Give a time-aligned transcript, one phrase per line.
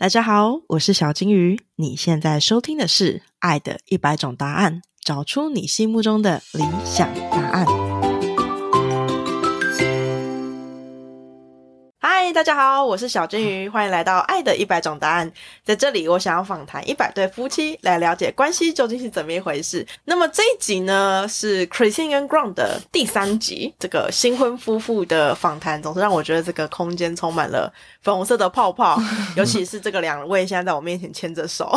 [0.00, 1.60] 大家好，我是小金鱼。
[1.74, 7.87] 你现在收听的是《爱的一百种答案》，找出你心目中的理想答案。
[12.28, 15.26] 嗨，大家好，我是小金鱼， 欢迎来到《爱的一百种答案》。
[15.64, 19.86] 在这里，我想要访谈一百对夫妻，来了解关系究竟是怎么一回事。
[20.04, 23.74] 那么这一集呢，是 Christine 跟 Ground 的第三集。
[23.78, 29.00] 这个新婚夫妇的访谈，总是让我觉得这个空间充满了粉红色的泡泡，
[29.34, 31.74] 尤其是这个两位现在在我面前牵着手。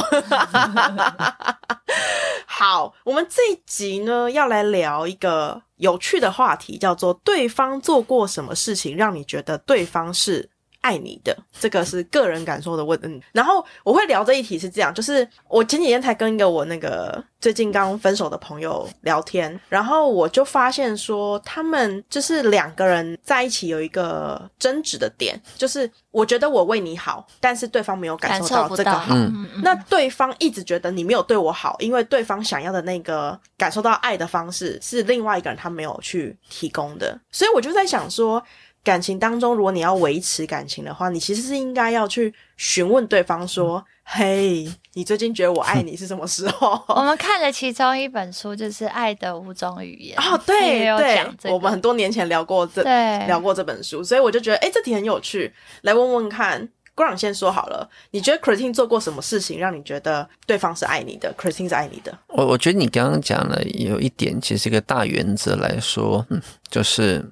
[2.46, 5.62] 好，我们这一集呢，要来聊一个。
[5.82, 10.48] 有趣的话题叫做“对方做过什么事情让你觉得对方是
[10.82, 13.00] 爱你的”，这个是个人感受的问。
[13.04, 29.16] 嗯，然后我会聊这一题是这样，就是我前几天才跟一个我那个最近刚分手的朋友聊天，然后我就发现说，他们就是两个人在一起有一个争执的点，就是我觉得我为你好，但是对方没有感受到这个好，
[29.64, 38.44] 那对方一直觉得你没有对我好，因为对方想要的那个感受到爱的方式是另外一个人他没有去提供的，所以我就在想说。
[38.84, 52.82] 感情当中，如果你要维持感情的话，你其实是应该要去询问对方说：“嘿，你最近觉得我爱你是什么时候？” 我们看了其中一本书，就是《爱的五种语言》 哦，对对，我们很多年前聊过这
[53.28, 56.68] 聊过这本书，所以我就觉得，哎，这题很有趣，来问问看。
[56.94, 62.16] 郭朗先说好了，你觉得 Christine 做过什么事情让你觉得对方是爱你的？Christine 是爱你的？
[62.28, 67.24] 我我觉得你刚刚讲了有一点，其实一个大原则来说，嗯，就是。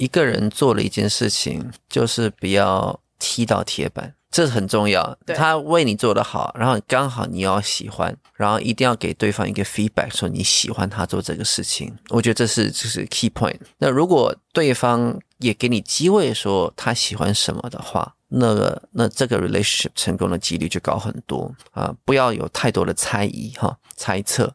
[0.00, 5.14] 一个人做了一件事情，就是不要踢到铁板，这是很重要。
[5.36, 11.94] 他为你做的好，然后刚好你要喜欢，然后一定要给对方一个 feedback，说你喜欢他做这个事情。
[12.08, 13.60] 我觉得这是就是 key point。
[13.76, 21.94] 那如果对方也给你机会说他喜欢什么的话，那那这个 relationship 成功的几率就高很多啊！
[22.06, 24.50] 不要有太多的猜疑哈，猜测。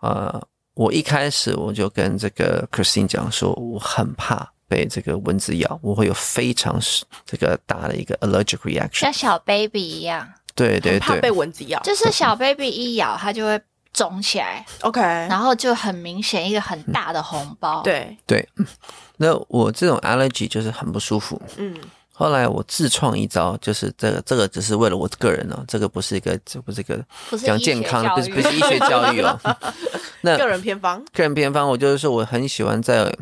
[0.00, 0.42] 呃，
[0.74, 4.50] 我一开始我就跟这个 Christine 讲说，我很怕。
[4.72, 6.80] 被这个蚊子咬，我会有非常
[7.26, 10.26] 这个大的一个 allergic reaction，像小 baby 一样。
[10.54, 13.60] 对对对，怕被蚊子咬，就是小 baby 一咬，它就会
[13.92, 14.64] 肿起来。
[14.80, 17.82] OK，然后就很明显一个很大的红包。
[17.82, 18.48] 对对，
[19.18, 21.40] 那我这种 allergy 就是很不舒服。
[21.58, 21.76] 嗯，
[22.14, 27.02] 后来我自创一招，就是这个这个只是为了我个人哦，这个不是一个这不是一个
[27.44, 29.38] 讲健康，不是不是医学教育哦。
[30.22, 33.14] 那 个人偏方，个人偏方，我就是说我很喜欢在。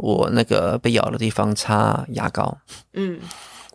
[0.00, 2.56] 我那个被咬的地方擦牙膏，
[2.94, 3.20] 嗯，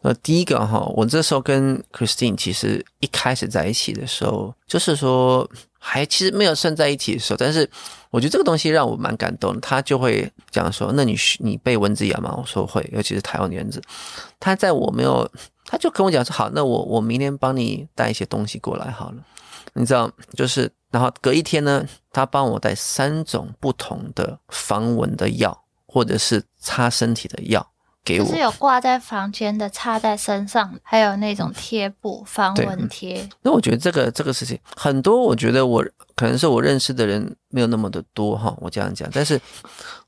[0.01, 5.49] 呃，第一个哈，我这时候跟 Christine 其实一开始在一起的时候，就是说
[5.79, 7.69] 还其实没有算在一起的时候，但是
[8.09, 9.59] 我觉得这个东西让我蛮感动。
[9.61, 13.81] 他就会讲说：“那你你被蚊子咬吗？”我说会，尤其是台湾蚊子。
[14.39, 15.29] 他在我没有，
[15.65, 19.17] 他就跟我讲说：“好，那我我明天帮你带一些东西过来好了。”
[19.73, 25.64] 你知道，就是然后隔一天呢，他帮我带三种不同的防蚊的药。
[25.95, 27.65] 或者是擦身体的药
[28.03, 33.25] 给我，是有挂在房间的，擦在身上，还有那种贴布防蚊贴。
[33.41, 35.81] 那我觉得这个这个事情很多，我觉得我
[36.13, 39.09] 可能是我认识的人没有那么的多哈，我这样讲。
[39.13, 39.39] 但是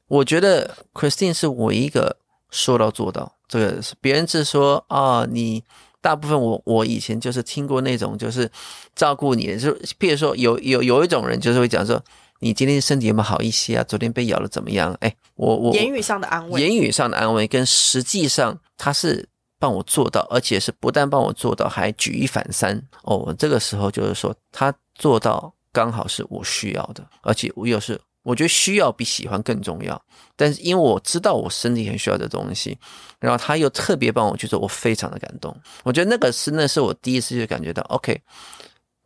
[0.09, 2.17] 我觉得 Christine 是唯一一个
[2.51, 5.63] 说到做到，这个是别人是说啊，你
[6.01, 8.51] 大部分我我以前就是听过那种就是
[8.93, 12.03] 照顾你，就譬如说有有有一种人就是会讲说。
[12.39, 13.83] 你今天身体有没有好一些啊？
[13.83, 14.95] 昨天被咬了怎么样？
[15.01, 19.27] 哎，我我言语上的安慰，言语上的安慰跟实际上他是
[19.59, 22.75] 帮我做到，而且是不但帮我做到，还举一反三。
[23.03, 29.99] 哦，我这个时候就是说他做到刚好是我需要的，而且我又是我觉得需要比喜欢更重要。
[30.35, 32.77] 但是因为我知道我身体很需要的东西，
[33.19, 35.55] 然后他又特别帮我去做，我非常的感动。
[35.83, 38.21] 我觉得那个是那是我第一次就感觉到，OK，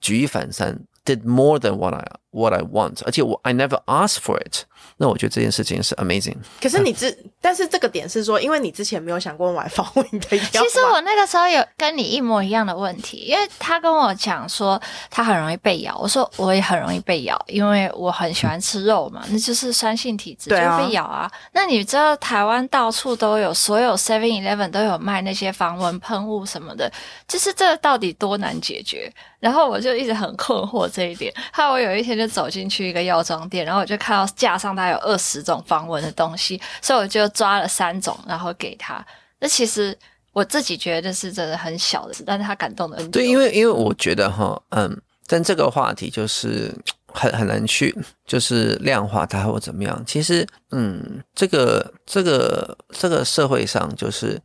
[0.02, 0.78] 举一反三。
[1.04, 4.64] Did more than what I what I want，而且我 I never asked for it。
[4.98, 6.38] 那我觉得这件事情是 amazing。
[6.62, 10.44] 可是你之，但是这个点是说，因为你之前没有想过买防蚊的药。
[10.52, 21.32] 其实我那个时候有跟你一模一样的问题，因为他跟我讲说他很容易被咬，我说我也很容易被咬，因为我很喜欢吃肉嘛，那就是酸性体质就被咬啊。
[21.54, 26.92] 那你知道台湾到处都有，所有 Seven Eleven 都有卖那些防蚊喷雾什么的，
[27.28, 29.12] 就是这到底多难解决？
[29.40, 31.34] 然后我就一直很困惑这一点。
[31.52, 39.04] 后来我有一天就走进去一个药妆店，然后我就看到架上大概有二十种防蚊的东西，所以我就抓了三种，然后给他。
[39.40, 39.98] 那其实
[40.34, 43.10] 我自己觉得是真的很小的事，但是他感动的很。
[43.12, 46.72] 对，因为因为我觉得哈，嗯，但这个话题就是
[47.08, 47.96] 很很难去
[48.26, 50.04] 就是量化它或怎么样。
[50.06, 54.40] 其实，嗯，这个这个这个社会上就是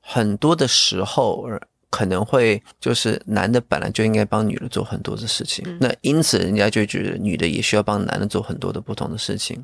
[0.00, 1.46] 很多的时候。
[1.90, 9.62] 可能会就是男的本来就应该帮女的做很多的事情，那因此人家就觉得女的也需要帮男的做很多的不同的事情，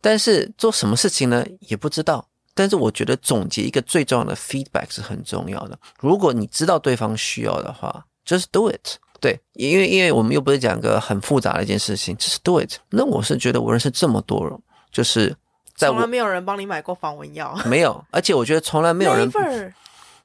[0.00, 1.44] 但是做什么事情呢？
[1.60, 2.26] 也不知道。
[2.54, 5.78] 但是我觉得总结一个最重要的 feedback 是很重要的。
[6.00, 8.96] 如果你知道对方需要的话，just do it。
[9.20, 12.78] 对，因为因为我们又不是讲个很复杂的一件事情，just do it。
[12.88, 14.58] 那我是觉得我认识这么多人，
[14.90, 15.36] 就是
[15.74, 18.02] 在从来没有人帮你买过防蚊药，没有。
[18.10, 19.30] 而且我觉得从来没有人，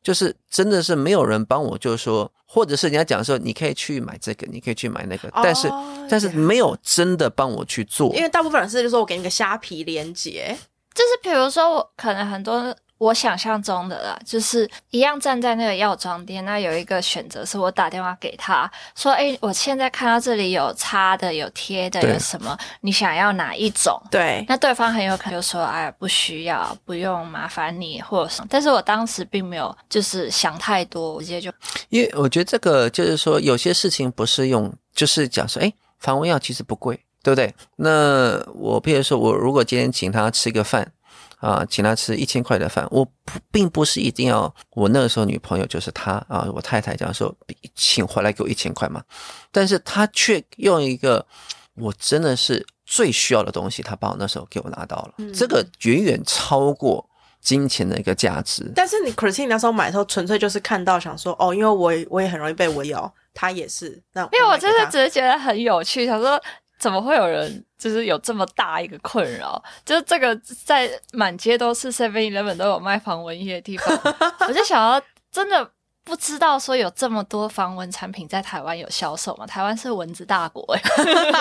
[0.01, 5.69] 就是真的是没有人帮我，就是说，或者是人家讲说你可以去买这个，你可以去买那个，但是
[6.09, 8.13] 但是没有真的帮我去做。
[8.15, 10.57] 因为大部分人是就说我给你个虾皮链接。
[10.93, 22.55] 就是比如说，我可能很多我想象中的啦，就是一样站在那个药妆店，那有一个选择是我打电话给他说：“哎，我现在看到这里有擦的，有贴的，有什么？
[22.81, 31.51] 你想要哪一种？”对，那对方很有可能就说：“哎，不需要，不用麻烦你，或者什么。”但是我当时并没有就是想太多，我直接就
[31.89, 37.53] 因为我觉得这个就是说，有些事情不是用，就是讲说：“哎，防蚊药其实不贵。”对不对？
[37.75, 40.91] 那我譬如说，我如果今天请他吃个饭，
[41.41, 47.35] 啊，请他吃一千块的饭，我不并不是一定要我那个时候女朋友就是他啊，我太太这样说，
[47.75, 49.03] 请回来给我一千块嘛。
[49.51, 51.25] 但是他却用一个
[51.73, 57.03] 我真的是最需要的东西，他把我那时候给我拿到了，这个远远超过
[57.41, 58.71] 金钱的一个价值。
[58.75, 63.99] 但是你 Christine 那时候买的时候，纯粹就是看到想说，哦，因为我我也很容易被蚊咬，他也是。
[64.13, 66.39] 那因为我真的只是觉得很有趣，想说。
[66.81, 69.63] 怎么会有人就是有这么大一个困扰？
[69.85, 70.35] 就是这个
[70.65, 73.97] 在满街都是 Seven Eleven 都有卖防蚊液的地方，
[74.49, 74.99] 我就想要
[75.31, 75.69] 真的
[76.03, 79.45] 不知道说有这么多防蚊产品在台湾有销售吗？
[79.45, 80.81] 台湾是蚊子大国哎。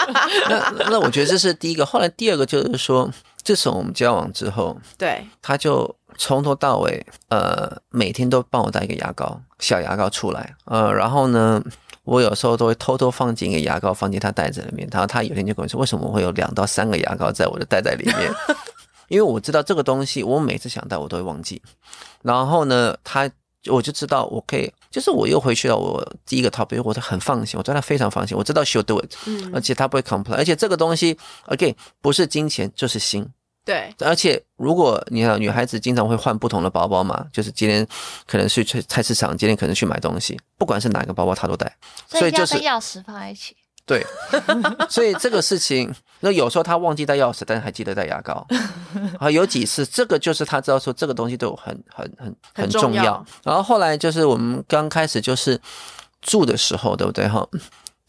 [0.51, 3.11] 那那我觉得这是第一个，后来第二个就是说，
[3.43, 11.63] 自从我们交往之后，对，他就从头到尾呃每天都帮我带一个牙膏，小牙膏出来，呃，然后呢。
[12.05, 14.89] 我有时候都会偷偷放进一个牙膏，放进他袋子里面。
[14.91, 18.33] 然后他有天就跟我说：“为什么会有两到三个牙膏在我的袋袋里面？”
[19.09, 21.61] 因为我知道这个东西，我每次想到我都会忘记。
[22.23, 23.31] 然后呢，他
[23.67, 25.77] 我就知道我可以，就是我又回去了。
[25.77, 28.37] 我第一个 topic，我很放心，我对他非常放心。
[28.37, 30.37] 我知道 she'll do it，嗯，而且他不会 complain。
[30.37, 31.19] 而且这个东西
[31.49, 33.29] ，again，不是金钱就是心。
[33.65, 37.87] 对，而且如果你看女孩子经常会换不同的包包嘛，就是今天
[38.27, 41.77] 可能去菜菜市场，今天可能去买东西，不管是哪个包包她都带，
[42.09, 43.57] 所以就是钥匙放在一起。
[43.87, 44.07] 对，
[44.89, 48.47] 所以这个事情，那有时候她忘记带钥匙，但是还记得带牙膏。
[49.19, 53.25] 啊，有几次这个就是她知道说这个东西对我很很很很重要。
[53.43, 55.61] 然后后来就是我们刚开始就是
[56.23, 57.47] 住的时候，对不对哈？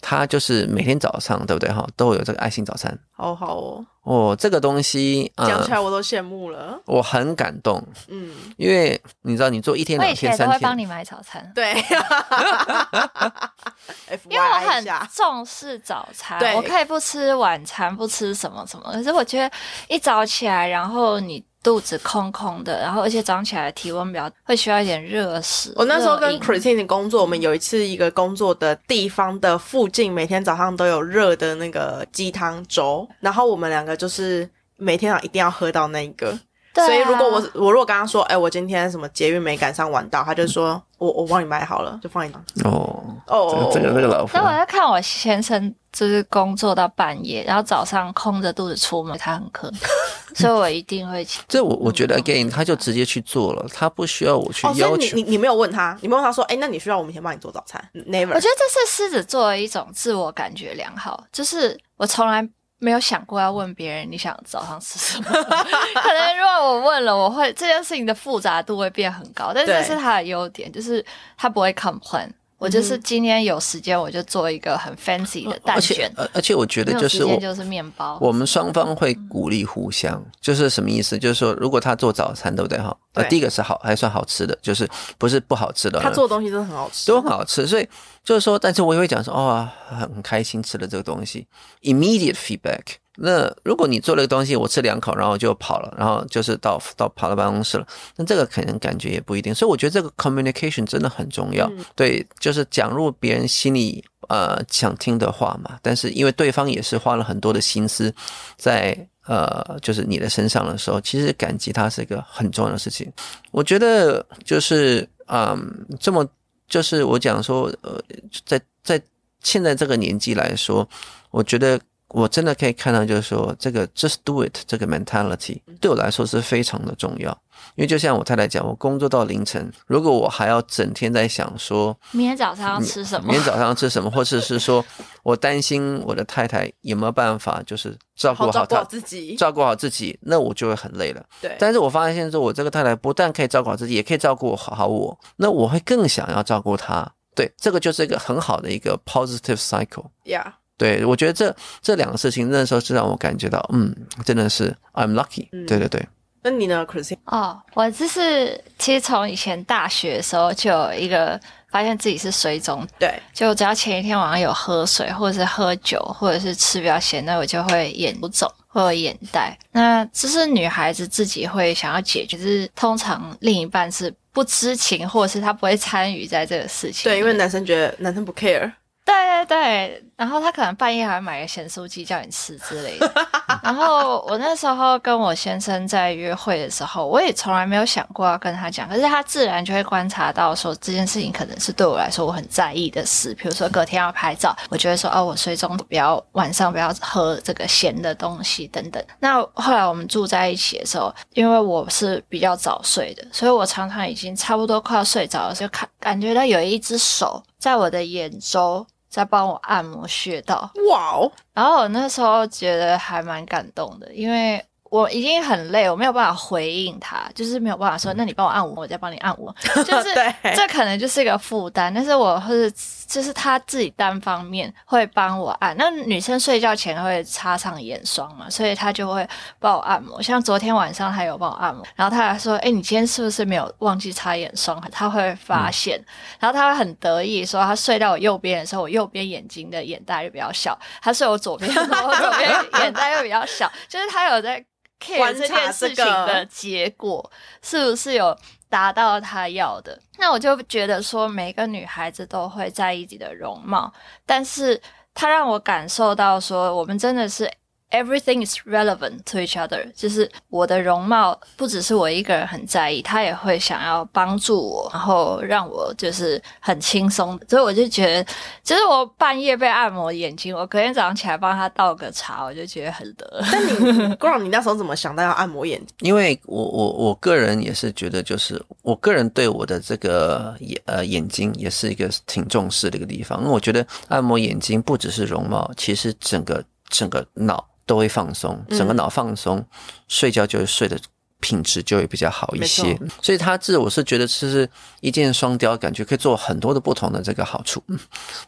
[0.01, 3.85] 他就是每天早上，对不对哈，都有这个爱心早餐，好好哦。
[4.03, 7.79] 哦，这个东西讲起来我都羡慕了，我很感动。
[8.07, 11.47] 嗯，因为你知道，你做一天两天三天，我会帮你买早餐。
[11.53, 11.71] 对，
[14.27, 14.83] 因为我很
[15.13, 18.91] 重视早餐，我可以不吃晚餐，不吃什么什么。
[18.91, 19.51] 可是我觉得
[19.87, 21.45] 一早起来，然后你。
[21.63, 25.71] 肚子空空的，然后而且早上起来体温比较会需要一点热食。
[25.75, 36.37] 我那时候跟 Christine 工作，我们有一次一个工作的地方的附近，每天早上都有热的那个鸡汤粥，然后我们两个就是每天一定要喝到那个。
[36.73, 42.41] 所以如果我我如果刚刚说，哎，我今天什么捷运没赶上晚到，他就说我我帮你买好了，就放一张。
[42.63, 44.39] 哦哦，这个这个老婆。
[44.39, 49.69] 那我要看我先生，就是工作到半夜，然后早上空着肚子出门，他很渴，
[50.33, 51.27] 所以我一定会。
[51.47, 54.97] 这我我觉得 again，他就直接去做了，他不需要我去要求。
[54.97, 58.33] 你你你没有问他，你没问他说，哎，那你需要我明天帮你做早餐？Never。
[58.33, 62.47] 我觉得这是狮子座的一种自我感觉良好，就是我从来。
[62.81, 69.51] 没有想过要问别人你想早上吃什么， 可能如果我问了，我会这件事情的复杂度会变很高。
[69.53, 71.05] 但是这是他的优点，就是
[71.37, 72.27] 他不会 complain。
[72.61, 76.13] 我就是今天有时间，我就做一个很 fancy 的蛋卷。
[76.31, 78.19] 而且我觉得就是我就是面包。
[78.21, 81.17] 我们双方会鼓励互相，就是什么意思？
[81.17, 82.77] 就是说，如果他做早餐，对不对？
[82.77, 84.87] 哈，呃，第一个是好，还算好吃的，就是
[85.17, 85.99] 不是不好吃的。
[86.01, 87.65] 他做的东西都很好吃，都很好吃。
[87.65, 87.89] 所以
[88.23, 91.47] 就是说，但是我也会讲说，哦，很开心吃了这个东西
[91.81, 93.00] ，immediate feedback。
[93.17, 99.53] 那如果你做了个东西，我吃两口，然后就跑了，然后就是到到跑到办公室了，那这个可能感觉也不一定。
[99.53, 105.77] 所以我觉得这个 communication 真的很重要，对，就是讲入别人心里呃想听的话嘛。
[105.81, 108.13] 但是因为对方也是花了很多的心思
[108.55, 113.11] 在呃就是你的身上的时候，其实感激他是一个很重要的事情。
[113.51, 116.25] 我觉得就是嗯这么
[116.69, 118.01] 就是我讲说呃
[118.45, 119.01] 在在
[119.43, 120.87] 现在这个年纪来说，
[121.29, 121.77] 我觉得。
[122.13, 127.37] 我真的可以看到，就是说这个 just do it 这个 mentality 对我来说是非常的重要。
[127.75, 134.83] 因为就像我太太讲，我工作到凌晨，如果我还要整天在想说明天早上要吃什么，明天早上要吃什么，或者是说
[135.23, 141.23] 我担心我的太太有没有办法，就是照顾好她自己，照顾好自己，那我就会很累了。
[141.39, 141.55] 对。
[141.59, 147.09] 但是我发现说，我这个太太不但可以照顾好自己，也可以照顾好我，那我会更想要照顾她。
[147.35, 150.07] 对，这个就是一个很好的一个 positive cycle。
[150.25, 150.53] Yeah。
[150.81, 153.95] 对，我觉得这这两个事情那时候是让我感觉到，嗯，
[154.25, 155.47] 真的是 I'm lucky。
[155.67, 156.03] 对对对。
[156.41, 157.19] 那你呢，Christine？
[157.25, 169.55] 哦，我就是其实从以前大学的时候就有一个发现自己是水肿，对，就只要前一天晚上有喝水，或者是喝酒，或者是吃比较咸，那我就会眼肿或者眼袋。
[169.71, 177.03] 那这是女孩子自己会想要解决，是通常另一半是不知情，或者是他不会参与在这个事情。
[177.03, 178.71] 对，因为男生觉得男生不 care。
[179.11, 183.11] 对对对，然后他可能半夜还会买个咸酥鸡叫你吃之类的。
[183.61, 193.33] 然后我那时候跟我先生在约会的时候，我也从来没有想过要跟他讲，可是他自然就会观察到说这件事情可能是对我来说我很在意的事。
[193.33, 199.03] 比如说隔天要拍照，我觉得说哦，我睡中不要晚上不要喝这个咸的东西等等。
[199.19, 208.85] 那后来我们住在一起的时候，因为我是比较早睡的，所以我常常已经差不多快要睡着了，就看感觉到有一只手在我的眼周。
[209.11, 211.31] 在帮我按摩穴道，哇哦！
[211.53, 214.65] 然后我那时候觉得还蛮感动的，因为。
[214.91, 219.55] 我已经很累，我没有办法回应他，就是没有办法说，那你帮我按摩，我再帮你按摩，
[219.85, 220.13] 就是
[220.53, 221.93] 这可能就是一个负担。
[221.93, 222.69] 但是我是
[223.07, 225.73] 就是他自己单方面会帮我按。
[225.77, 229.25] 那女生睡觉前会擦上眼霜嘛，所以他就会
[229.59, 230.21] 帮我按摩。
[230.21, 236.03] 像昨天晚上他有帮我按摩，然后他还说：“哎，你今天是不是没有忘记擦眼霜？”他会发现，
[236.37, 243.71] 然后他会很得意说：“他睡到我右边的时候，我右边眼睛的眼袋就比较小；他睡我左边的时候，我左边眼袋又比较小。
[243.87, 244.61] ”就是他有在。
[245.01, 247.31] 看这件事情的结果
[247.61, 248.37] 是不是有
[248.69, 249.99] 达到他要的？
[250.17, 253.91] 那我就觉得说，每个女孩子都会在意自己的容貌，
[254.25, 254.81] 但是
[255.13, 257.51] 他让我感受到说，我们真的是。
[257.91, 267.37] Everything is relevant to each other，就是我的容貌不只是我一个人很在意，他也会想要帮助我，然后让我就是很轻松。
[267.49, 268.31] 所以我就觉得，
[268.63, 273.43] 就是我半夜被按摩眼睛，我隔天早上起来帮他倒个茶，我就觉得很得。
[273.51, 275.87] 但你，光你那时候怎么想到要按摩眼睛？
[275.99, 287.67] 因为我我我个人也是觉得，就是我个人对我的这个眼呃眼睛也是一个挺重视的一个地方，因为我觉得按摩眼睛不只是容貌，其实整个整个脑。
[287.91, 289.61] 都会放松，整个脑放松，
[290.07, 290.97] 睡觉就会睡的
[291.41, 292.97] 品质就会比较好一些。
[293.21, 294.69] 所以它这我是觉得这是
[295.01, 297.83] 一箭双雕，感觉可以做很多的不同的这个好处。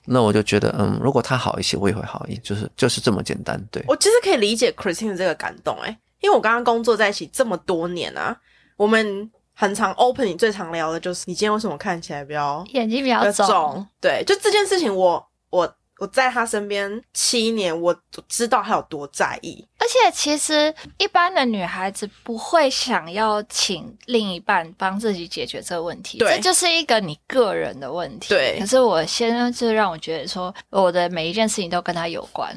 [0.05, 3.61] 那我就觉得，嗯，如果它好一些，我也会好一些，就是就是这么简单。
[3.69, 5.89] 对我其实可以理解 Christine 这个感动，哎，
[6.21, 8.33] 因为我刚刚工作在一起这么多年啊，
[8.77, 13.85] 我们很常 open，你最常聊的就是你今天为什么看起来比较眼睛比较肿？
[13.99, 15.61] 对，就这件事情，我我。
[15.63, 15.75] 我
[16.07, 17.95] 在他身边七年，我
[18.27, 19.65] 知道他有多在意。
[19.79, 28.29] 而且，其实一般的女孩子不会想要请另一半帮自己解决这个问题，这就是一个你个人的问题。
[28.29, 28.57] 对。
[28.59, 32.55] 可是我先生就让我觉得说，我的每一件事情都跟他有关。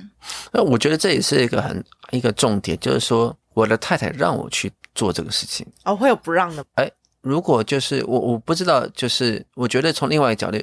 [0.52, 5.66] 那我觉得这也是一个很一个重点，就是说我的太太让我去做这个事情。
[5.84, 6.64] 哦，会有不让的？
[6.74, 6.88] 哎，
[7.22, 10.58] 如果就是我，我不知道，就是我觉得从另外一个角度，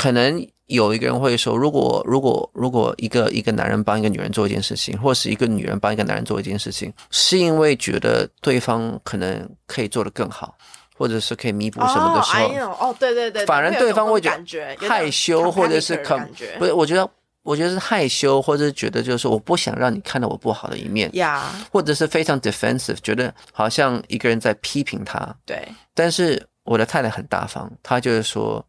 [0.00, 0.48] 可能。
[0.70, 10.56] 有一个人会说，如果如果如果一个一个男人帮一个女人做一件事情，或是一个女人帮一个男人做一件事情，是因为觉得对方可能可以做得更好，
[10.96, 15.96] 或者是可以弥补什么的时候，哦，对对对，反而对方会觉得害羞，或者是
[16.60, 17.10] 不是，我觉得
[17.42, 28.64] 我觉得是害羞，或者是觉得就是说我不想让你看到我不好的一面呀，或者是非常 defensive，觉得好像一个人在批评他，对，但是我的太太很大方，她就是说。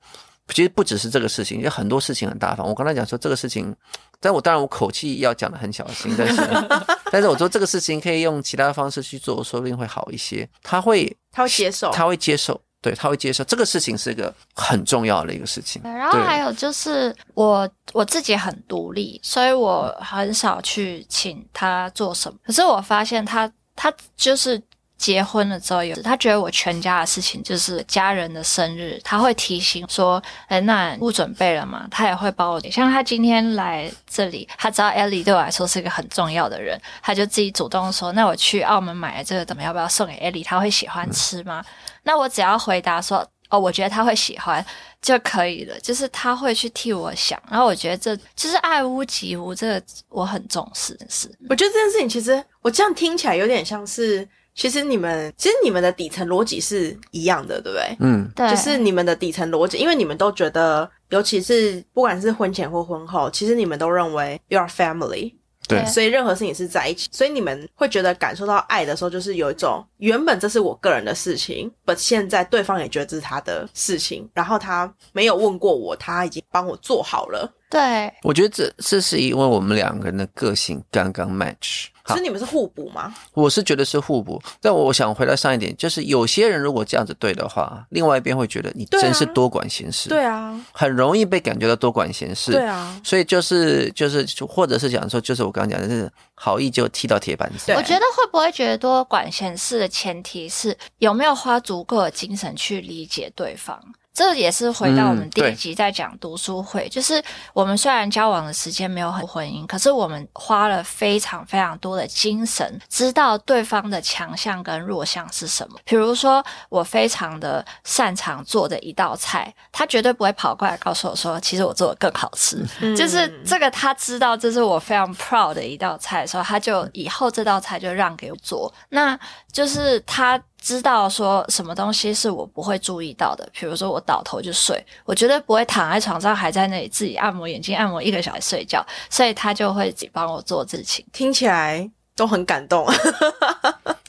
[0.53, 2.67] 其实不只是这个事情，有很多事情很大方。
[2.67, 3.75] 我刚才讲说这个事情，
[4.20, 6.41] 但我当然我口气要讲的很小心，但是
[7.12, 10.48] 但是我说这个事情可以用其他方式去做，说不定会好一些。
[10.63, 15.81] 他会他会接受，他会接受，对他会接受这个事情是一个很重要的一个事情。
[15.84, 22.38] 然后还有就是我我自己很独立，所以我很少去请他做什么。
[22.46, 24.62] 可是我发现他他就是。
[25.01, 32.60] 结婚了之后，有他觉得我全家的事情就是家人的生日，他会提醒说：“哎，那不准备了吗？”他也会帮我。
[32.70, 40.46] 像他今天来这里，他知道 Ellie 对我来说是一个很重要的人，他就自己主动说：“那我去澳门买了这个，怎么要不要送给 Ellie？
[40.46, 41.65] 他会喜欢吃吗？”
[42.03, 43.27] 那我只要回答说。
[43.51, 44.65] 哦，我觉得他会喜欢
[45.01, 51.29] 就可以了，就是他会去替我想，然后我觉得这就是爱屋及乌，这个我很重视是。
[51.50, 54.25] 我觉得这件事情其实我这样听起来有点像是，
[54.62, 57.98] 其实你们其实你们的底层逻辑是一样的，对不对？
[58.00, 65.34] 嗯，对，就是你们的底层逻辑，因为你们都觉得，尤其是不管是婚前或婚后，其实你们都认为 you are family。
[65.68, 77.51] 对，所以任何事情是在一起，所以你们会觉得感受到爱的时候，就是有一种原本这是我个人的事情，but 现在对方也觉得这是他的事情，然后他没有问过我，他已经帮我做好了。
[77.72, 81.86] 对，我觉得这这是因为我们两个人的个性刚刚 match。
[82.08, 83.13] 所以你们是互补吗？
[83.34, 90.10] 我是觉得是互补，但我想回到上一点，就是有些人如果这样子对的话，另外一边会觉得你真是多管闲事。
[90.10, 92.51] 对啊，很容易被感觉到多管闲事。
[92.51, 97.78] 对啊，所以就是就是或者是讲说，就是我刚刚讲的是好意就踢到铁板上。
[97.78, 103.80] 我觉得会不会觉得多管闲事的前提是有没有花足够的精神去理解对方。
[104.13, 115.80] 这也是回到我们第一集在讲读书会，就是我们虽然交往的时间没有很婚姻，可是我们花了非常非常多的精神，知道对方的强项跟弱项是什么。
[115.86, 122.62] 比如说，我非常的擅长做的一道菜，他绝对不会跑过来告诉我说，其实我做的更好吃。
[122.96, 128.72] 就是这个，他知道这是我非常 proud 的一道菜的时候，他就以后这道菜就让给我做。
[128.89, 129.18] 那
[129.53, 130.41] 就是他。
[130.62, 142.86] 知道说什么东西是我不会注意到的，比如说我倒头就睡，我绝对不会躺在床上还在那里自己按摩眼睛，按摩一个小时睡觉，所以他就会帮我做事情，听起来都很感动。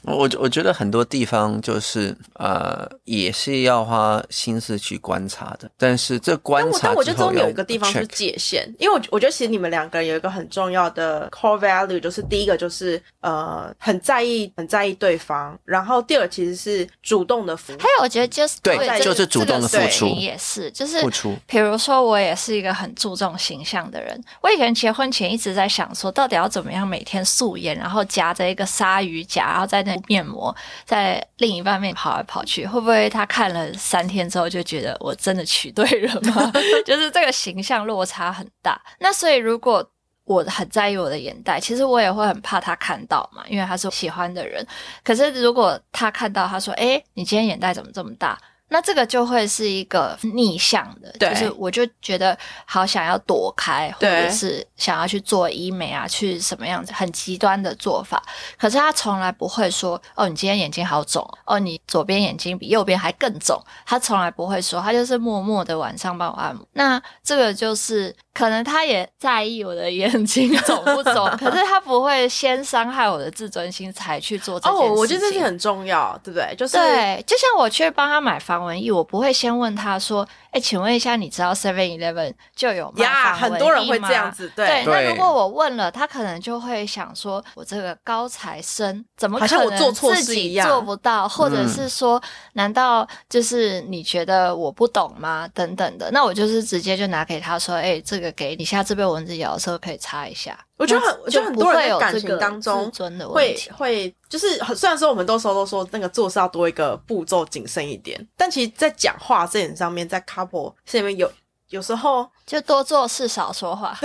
[0.03, 5.69] 我我觉得很多地方就是呃，也是要花心思去观察的。
[5.77, 17.79] 但是这观察，但我觉得中有一个地方是界限，因为我我觉得其实你们两个人有一个很重要的 core value，就是第一个就是呃很在意很在意对方，然后第二其实是主动的付出。
[17.79, 21.33] 还有我觉得就是对，就是主动的付出也是，就是付出。
[21.47, 29.92] 比如说我也是一个很注重形象的人，我以前结婚前一直在想说，到底要怎么样每天素颜，然后夹着一个鲨鱼夹，然后在那。
[30.07, 36.51] 面膜在另一半面跑来跑去，会不会他看了三天之后就觉得我真的娶对人吗？
[36.85, 38.81] 就是这个形象落差很大。
[38.99, 39.87] 那所以如果
[40.25, 44.65] 我很在意我的眼袋，其实我也会很怕他看到嘛，因为他是喜欢的人。
[45.03, 48.37] 可是如果他看到，他说：“哎，你今天眼袋怎么这么大？”
[48.73, 58.19] 那这个就会是一个逆向的，就是我就觉得好想要躲开，或者是想要去做医美啊，去什么样子很极端的做法。
[58.57, 66.67] 可是他从来不会说：“哦，你今天眼睛好肿哦，你左边眼睛比右边还更肿。”他从来不会说，他就是默默的晚上帮我按摩。
[66.73, 74.91] 那这个就是可能他也在意我的眼睛肿不肿，可是他不会先伤害我的自尊心才去做这件事情。
[74.91, 76.55] 哦，我觉得这是很重要，对不对？
[76.55, 78.62] 就是对，就像我去帮他买房。
[78.63, 83.33] 文艺，我不会先问他说：“哎，请问一下，你知道 Seven Eleven 就有吗呀？
[83.33, 84.85] 很多人会这样子，对。
[84.85, 91.27] 那如果我问了，他可能就会想说：我这个高材生怎么可能自己做不到？
[91.27, 92.21] 或者是说，
[92.53, 95.49] 难道就是你觉得我不懂吗？
[95.55, 96.11] 等等的。
[96.11, 102.91] 那我就是直接就拿给他说：哎，这个给你，下次被蚊子咬的时候可以擦一下。”我觉得很，我觉得很多人在感情当中
[103.31, 111.31] 会会就是，虽然说我们都说都说那个做事要多一个步骤，谨慎一点，但其实，在讲话这点上面，在 couple 里面有
[111.69, 113.97] 有时候就多做事少说话，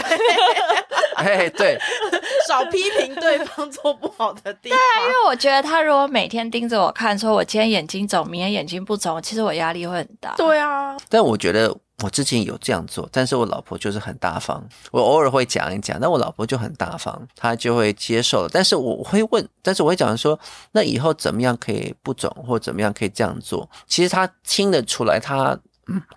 [1.17, 1.79] 哎，对，
[2.49, 4.79] 少批评对方做不好的地方。
[4.79, 10.35] 对啊，因为我觉得他如果每天盯着我看，说我今天眼睛肿，明天眼睛不肿，其实我压力会很大。
[10.37, 11.77] 对啊，但我觉得。
[12.05, 14.65] 我之前有这样做，但是我老婆就是很大方。
[14.93, 18.49] 我偶尔会讲一讲，但我老婆就很大方，她就会接受了。
[18.53, 20.39] 但是我会问，但是我会讲说，
[20.71, 23.69] 那以后怎么样可以不肿，或怎么样可以这样做？
[23.89, 25.59] 其实她听得出来，她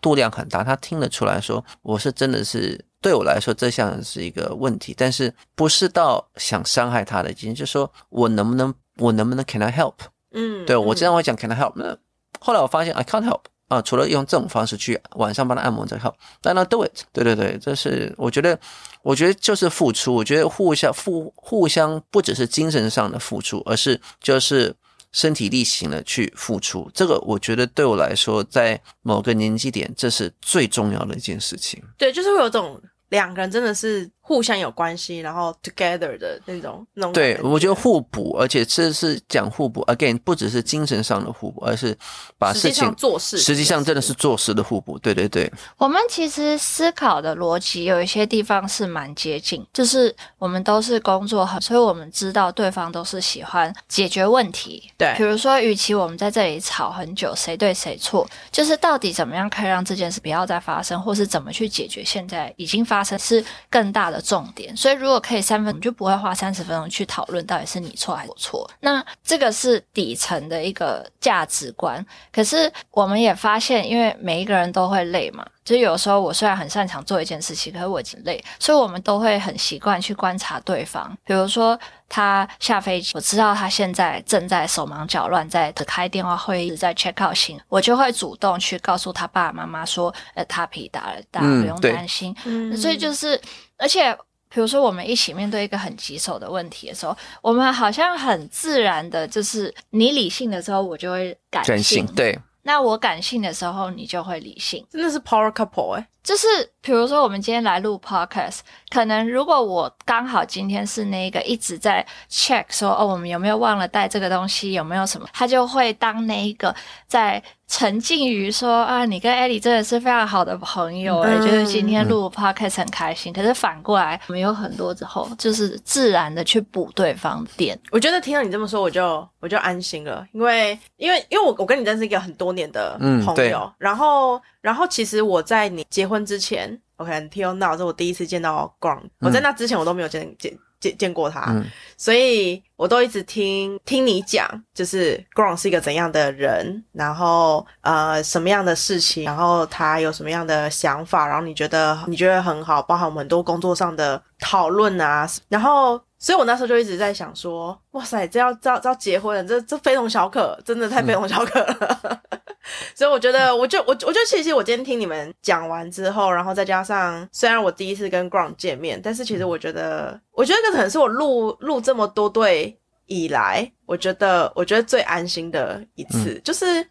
[0.02, 9.96] 度量很大，他听得出来说，我是真的是对我来说这项是一个问题，但是不是到想伤害他的，已经就说我能不能，我能不能 Can I help？
[10.32, 11.74] 嗯，对我经常会讲 Can I help？
[11.76, 11.98] 那
[12.40, 13.42] 后来我发现 I can't help。
[13.72, 18.60] 啊，除了用这种方式去晚上帮他按摩之后，但他 do it，对对对，这是我觉得，
[19.02, 24.76] 我觉得就是付出，我觉得互相互互相不只是精神上的付出，而是就是
[25.12, 26.90] 身体力行的去付出。
[26.94, 31.82] 这个我觉得对我来说，在某个年纪点，这是最重要的一件事情。
[31.98, 34.10] 对，就是会有种两个人真的是。
[34.32, 37.12] 互相有关系，然后 together 的那种那种。
[37.12, 39.84] 对，我觉得互补，而且这是讲互补。
[39.88, 41.94] Again，不只是精神上的互补，而是
[42.38, 44.98] 把事情做事，实际上真的是做事的互补。
[45.00, 45.52] 对对对。
[45.76, 54.90] 我们其实思考的逻辑有一些地方是蛮接近，就是我们都是工作很，所以我们知道对方都是喜欢解决问题。
[54.98, 64.76] 对，比如说，与其我们在这里吵很久，谁对谁错，就是到底怎么样可以让这件事不要再发生，或是怎么去解决现在已经发生是更大的重点。
[64.78, 68.70] 所以，如果可以三分，你就不会花三十分钟去讨论到底是你错还是我错。
[68.80, 72.06] 那这个是底层的一个价值观。
[72.32, 75.46] 可是，我们也发现，因为每一个人都会累嘛。
[75.64, 81.16] 就有时候我虽然很擅长做一件事情，可是我已经累，所以我们都会很习惯去观察对方。
[81.24, 81.80] 比如说
[82.10, 92.36] 他下飞机，我知道他现在正在手忙脚乱，在开电话会议，在 check out 行，我就会主动去告诉他爸爸妈妈说：“呃，他皮打了，大家不用担心。”
[92.76, 93.40] 所以就是，
[93.82, 94.16] 而且
[94.48, 102.38] 比如说我们一起面对一个很棘手的问题的时候，我们好像很自然的，就是你理性的时候，我就会感性，对。
[102.64, 106.08] 那我感性的时候，你就会理性，真的是 power couple 哎。
[106.24, 106.48] 就是
[106.82, 116.74] 比如说，我们今天来录 podcast，可能如果我刚好今天是那个一直在 check 说哦，我们有没有忘了带这个东西，有没有什么，他就会当那一个
[117.08, 123.32] 在沉浸于说啊，你跟艾莉真的是非常好的朋友哎，就是今天录 podcast 很开心。
[123.32, 127.80] 可是反过来，我们有很多之后，就是自然的去补对方点。
[127.92, 134.42] 我觉得听到你这么说，我就我就安心了，因为因为因为我我跟你认识一个很多年的朋友，然后。
[134.62, 139.04] 然后其实我在你结婚之前，OK，until now 是我第一次见到 Grant。
[139.20, 141.56] 我在那之前我都没有见见见见过他，
[141.96, 162.22] 所以我都一直听听你讲，就是 Grant 是一个怎样的人，然后呃什么样的事情，然后他有什么样的想法，然后你觉得你觉得很好，包含我们很多工作上的讨论啊，然后所以我那时候就一直在想说，哇塞，这要这要这要结婚了，这这非同小可，真的太非同小可了。
[162.94, 176.86] 所以我觉得，我就我我觉得，其实我今天听你们讲完之后，然后再加上，虽然我第一次跟 Ground 见面，但是其实我觉得，我觉得这可能是我录录这么多对以来，我觉得我觉得最安心的一次，就是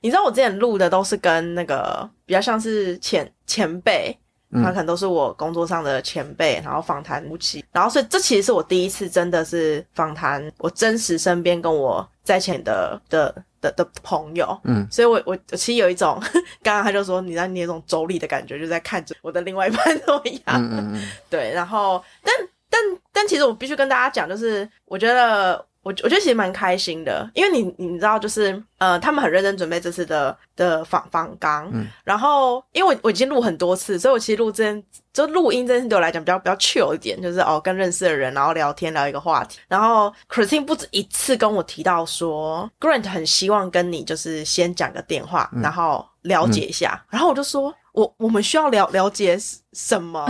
[0.00, 4.16] 你知道，我之前录的都是跟那个比较像是前前辈。
[4.52, 16.20] 他可能都是我工作上的前辈，然后访谈夫妻，然后所以这其实是我第一次真的是访谈我真实身边跟我在前的的的的朋友，嗯，所以我我其实有一种
[16.62, 21.02] 刚刚他就说你让你有种妯娌的感觉，就在看着我的另外一半怎么样，嗯嗯。
[21.30, 22.34] 对，然后但
[22.68, 22.80] 但
[23.12, 25.64] 但其实我必须跟大家讲，就是我觉得。
[25.82, 31.70] 我我觉得其实蛮开心的，因为你你知道，就是呃，他们很认真准备这次的的访访纲，
[32.04, 34.80] 然后因为我我已经录很多次，所以我其实录这
[35.12, 47.74] 就录音这件事对我来讲比较比较 chill 一点，就是哦跟认识的人然后聊天聊一个话题，然后 Christine 不止一次跟我提到说，Grant 很希望跟你就是先讲个电话，然后了解一下，然后我就说。
[47.92, 49.38] 我我们需要了了解
[49.72, 50.26] 什么？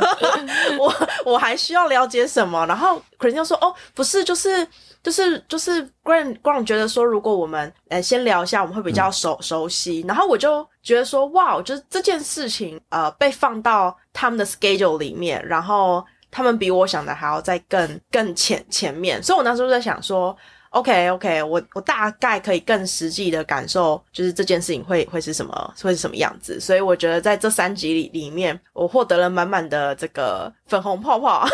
[0.78, 2.66] 我我还需要了解什么？
[2.66, 4.66] 然后 Chris 就说：“哦，不是，就是
[5.02, 10.04] 就是就是 Grant Grant 觉得说，如果我们呃先聊一下，我们会比较熟熟悉。
[10.06, 19.22] 然后我就觉得说，哇，就是这件事情呃被放到他们的 schedule 里面，然后他们比我想的还要再更更前前面。
[19.22, 20.36] 所以我那时候在想说。”
[20.72, 26.58] OK，OK，我我大概可以更实际的感受，就是这件事情会会是什么，会是什么样子。
[26.58, 31.46] 所以我觉得在这三集里里面，我获得了满满的这个粉红泡泡，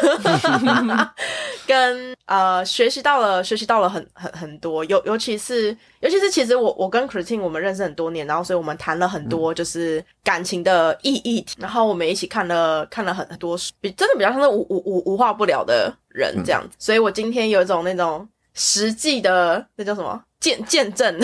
[1.66, 4.84] 跟呃学习到了学习到了很很很多。
[4.84, 16.76] 尤尤其是尤其是其实我我跟 Christine 我们认识很多年，然后所以我们谈了很多就是感情的意义，然后我们一起看了看了很多书，比真的比较像是无无无无话不聊的人这样子。
[16.78, 18.24] 所以我今天有一种那种。
[18.58, 21.18] 实际的那叫什么见见证，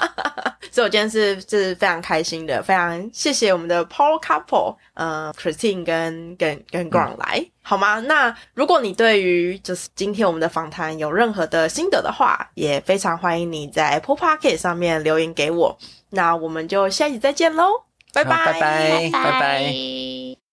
[0.70, 7.98] 所以我今天是是非常开心的，非常谢谢我们的 Power Couple，呃，Christine 跟跟跟 Grant 来，好吗？
[8.00, 15.76] 那如果你对于就是今天我们的访谈有任何的心得的话，也非常欢迎你在 Apple Podcast 上面留言给我。
[16.10, 17.68] 那我们就下一集再见喽，
[18.12, 20.45] 拜拜拜拜拜拜。